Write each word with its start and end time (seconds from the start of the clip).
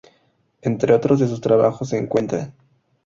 Entre 0.63 0.95
otros 0.95 1.19
de 1.19 1.27
sus 1.27 1.41
trabajos 1.41 1.89
se 1.89 1.99
encuentran 1.99 2.55